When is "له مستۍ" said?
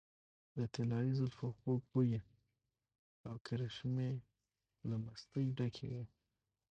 4.89-5.47